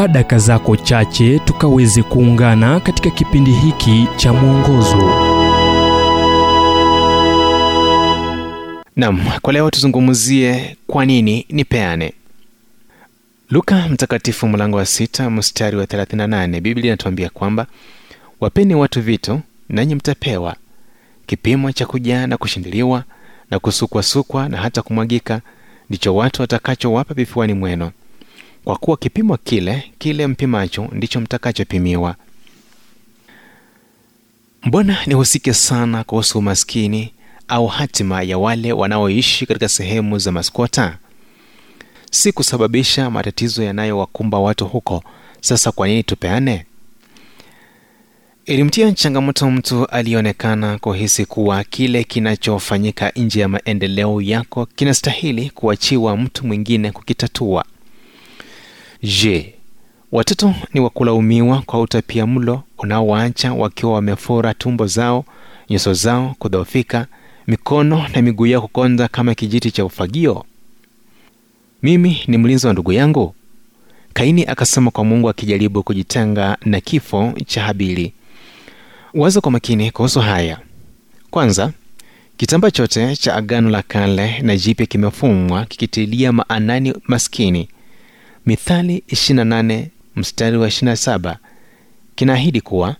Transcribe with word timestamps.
chukua 0.00 0.08
daka 0.12 0.38
zako 0.38 0.76
chache 0.76 1.38
tukaweze 1.38 2.02
kuungana 2.02 2.80
katika 2.80 3.10
kipindi 3.10 3.50
hiki 3.52 4.08
cha 4.16 4.32
mwongozo. 4.32 4.96
Nam 8.96 9.20
kwa 9.42 9.52
leo 9.52 9.70
tuzungumzie 9.70 10.76
kwa 10.86 11.06
nini 11.06 11.46
nipeane. 11.48 12.12
Luka 13.50 13.88
mtakatifu 13.88 14.48
mlango 14.48 14.76
wa 14.76 14.86
sita 14.86 15.30
mstari 15.30 15.76
wa 15.76 15.84
38 15.84 16.60
Biblia 16.60 16.86
inatuambia 16.86 17.30
kwamba 17.30 17.66
wapeni 18.40 18.74
watu 18.74 19.02
vitu 19.02 19.40
nanyi 19.68 19.94
mtapewa, 19.94 20.56
kipimo 21.26 21.72
cha 21.72 21.86
kujaa 21.86 22.26
na 22.26 22.36
kushindiliwa 22.36 23.04
na 23.50 23.58
kusukwasukwa 23.58 24.48
na 24.48 24.56
hata 24.56 24.82
kumwagika, 24.82 25.40
ndicho 25.90 26.14
watu 26.16 26.42
watakachowapa 26.42 27.14
vifuani 27.14 27.54
mwenu, 27.54 27.90
kwa 28.64 28.76
kuwa 28.76 28.96
kipimo 28.96 29.36
kile 29.36 29.92
kile 29.98 30.26
mpimacho 30.26 30.88
ndicho 30.92 31.20
mtakachopimiwa. 31.20 32.16
Mbona 34.62 34.98
nihusike 35.06 35.54
sana 35.54 36.04
kuhusu 36.04 36.38
umaskini 36.38 37.12
au 37.48 37.66
hatima 37.66 38.22
ya 38.22 38.38
wale 38.38 38.72
wanaoishi 38.72 39.46
katika 39.46 39.68
sehemu 39.68 40.18
za 40.18 40.32
maskota? 40.32 40.98
Si 42.10 42.32
kusababisha 42.32 43.10
matatizo 43.10 43.62
yanayowakumba 43.62 44.38
watu 44.38 44.66
huko. 44.66 45.04
Sasa 45.40 45.72
kwa 45.72 45.88
nini 45.88 46.02
tupeane? 46.02 46.66
Ilimtia 48.46 48.92
changamoto 48.92 49.50
mtu 49.50 49.86
aliyeonekana 49.86 50.78
kuhisi 50.78 51.26
kuwa 51.26 51.64
kile 51.64 52.04
kinachofanyika 52.04 53.12
nje 53.16 53.40
ya 53.40 53.48
maendeleo 53.48 54.20
yako 54.22 54.66
kinastahili 54.66 55.50
kuachiwa 55.50 56.16
mtu 56.16 56.46
mwingine 56.46 56.92
kukitatua. 56.92 57.64
Je, 59.02 59.54
watoto 60.12 60.54
ni 60.74 60.80
wakulaumiwa 60.80 61.62
kwa 61.62 61.80
utapia 61.80 62.26
mlo 62.26 62.62
unaowaacha 62.78 63.52
wakiwa 63.52 63.92
wamefura 63.92 64.54
tumbo 64.54 64.86
zao, 64.86 65.24
nyuso 65.70 65.94
zao 65.94 66.34
kudhoofika, 66.38 67.06
mikono 67.46 68.06
na 68.14 68.22
miguu 68.22 68.46
yao 68.46 68.60
kukonda 68.62 69.08
kama 69.08 69.34
kijiti 69.34 69.70
cha 69.70 69.84
ufagio? 69.84 70.44
Mimi 71.82 72.20
ni 72.26 72.38
mlinzi 72.38 72.66
wa 72.66 72.72
ndugu 72.72 72.92
yangu? 72.92 73.34
Kaini 74.12 74.44
akasema 74.46 74.90
kwa 74.90 75.04
Mungu 75.04 75.28
akijaribu 75.28 75.82
kujitenga 75.82 76.56
na 76.64 76.80
kifo 76.80 77.32
cha 77.46 77.62
Habili. 77.62 78.12
Waza 79.14 79.40
kwa 79.40 79.50
makini 79.52 79.90
kuhusu 79.90 80.20
haya. 80.20 80.58
Kwanza, 81.30 81.72
kitamba 82.36 82.70
chote 82.70 83.16
cha 83.16 83.34
Agano 83.36 83.70
la 83.70 83.82
Kale 83.82 84.38
na 84.42 84.56
Jipya 84.56 84.86
kimefumwa 84.86 85.64
kikitilia 85.64 86.32
maanani 86.32 86.94
maskini. 87.06 87.68
Mithali 88.46 89.02
28 89.08 89.86
mstari 90.16 90.56
wa 90.56 90.68
27 90.68 91.36
kinaahidi 92.14 92.60
kuwa 92.60 92.96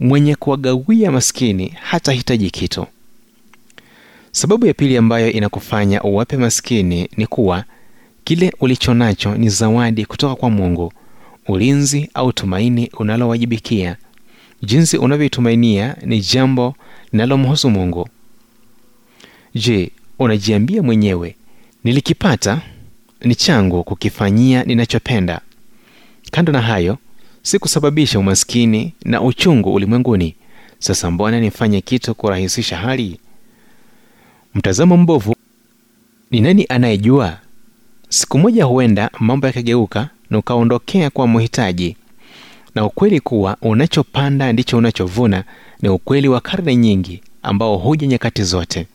mwenye 0.00 0.34
kuwagawia 0.34 1.10
maskini 1.10 1.68
hatahitaji 1.68 2.50
kitu. 2.50 2.86
Sababu 4.32 4.66
ya 4.66 4.74
pili 4.74 4.96
ambayo 4.96 5.32
inakufanya 5.32 6.02
uwape 6.02 6.36
maskini 6.36 7.08
ni 7.16 7.26
kuwa 7.26 7.64
kile 8.24 8.52
ulicho 8.60 8.94
nacho 8.94 9.34
ni 9.34 9.48
zawadi 9.48 10.06
kutoka 10.06 10.34
kwa 10.34 10.50
Mungu, 10.50 10.92
ulinzi 11.48 12.10
au 12.14 12.32
tumaini 12.32 12.90
unalowajibikia. 12.98 13.96
Jinsi 14.62 14.96
unavyoitumainia 14.98 15.96
ni 16.04 16.20
jambo 16.20 16.74
linalomhusu 17.12 17.70
Mungu. 17.70 18.08
Je, 19.54 19.90
unajiambia 20.18 20.82
mwenyewe, 20.82 21.36
nilikipata, 21.84 22.62
ni 23.20 23.34
changu 23.34 23.84
kukifanyia 23.84 24.64
ninachopenda? 24.64 25.40
Kando 26.30 26.52
na 26.52 26.62
hayo, 26.62 26.98
sikusababisha 27.42 28.18
umaskini 28.18 28.94
na 29.04 29.22
uchungu 29.22 29.74
ulimwenguni. 29.74 30.34
Sasa 30.78 31.10
mbona 31.10 31.40
nifanye 31.40 31.80
kitu 31.80 32.14
kurahisisha 32.14 32.76
hali? 32.76 33.20
Mtazamo 34.54 34.96
mbovu, 34.96 35.34
ni 36.30 36.40
nani 36.40 36.66
anayejua? 36.68 37.38
Siku 38.08 38.38
moja 38.38 38.64
huenda 38.64 39.10
mambo 39.20 39.46
yakageuka 39.46 40.08
na 40.30 40.38
ukaondokea 40.38 41.10
kwa 41.10 41.26
mhitaji. 41.28 41.96
Na 42.74 42.84
ukweli 42.86 43.20
kuwa 43.20 43.56
unachopanda 43.62 44.52
ndicho 44.52 44.78
unachovuna 44.78 45.44
ni 45.82 45.88
ukweli 45.88 46.28
wa 46.28 46.40
karne 46.40 46.76
nyingi 46.76 47.22
ambao 47.42 47.76
huja 47.76 48.06
nyakati 48.06 48.42
zote. 48.42 48.86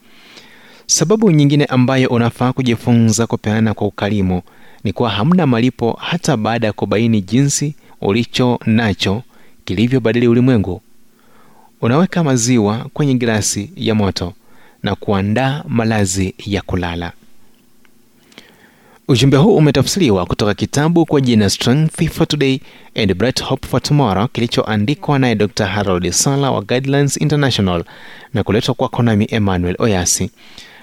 Sababu 0.94 1.32
nyingine 1.32 1.66
ambayo 1.66 2.10
unafaa 2.10 2.54
kujifunza 2.54 3.28
kupeana 3.28 3.74
kwa 3.74 3.88
ukarimu 3.88 4.42
ni 4.84 4.94
kuwa 4.94 5.10
hamna 5.10 5.48
malipo 5.48 5.98
hata 6.02 6.38
baada 6.38 6.68
ya 6.68 6.74
kubaini 6.74 7.22
jinsi 7.22 7.76
ulicho 8.02 8.60
nacho 8.66 9.24
kilivyobadili 9.66 10.28
ulimwengu. 10.28 10.82
Unaweka 11.82 12.24
maziwa 12.24 12.86
kwenye 12.94 13.14
gilasi 13.14 13.70
ya 13.76 13.96
moto 13.96 14.34
na 14.84 14.96
kuandaa 14.96 15.64
malazi 15.68 16.34
ya 16.46 16.62
kulala. 16.62 17.12
Ujumbe 19.08 19.38
huu 19.38 19.56
umetafsiriwa 19.56 20.26
kutoka 20.26 20.54
kitabu 20.54 21.06
kwa 21.06 21.22
jina 21.22 21.50
Strength 21.50 22.10
for 22.10 22.28
Today 22.28 22.60
and 22.96 23.14
Bright 23.14 23.44
Hope 23.44 23.68
for 23.68 23.82
Tomorrow 23.82 24.28
kilichoandikwa 24.28 25.20
naye 25.20 25.36
Dr. 25.36 25.66
Harold 25.66 26.12
Sala 26.12 26.52
wa 26.52 26.62
Guidelines 26.62 27.18
International 27.18 27.84
na 28.34 28.44
kuletwa 28.44 28.74
kwako 28.74 29.04
nami 29.04 29.28
Emmanuel 29.32 29.76
Oyasi. 29.80 30.30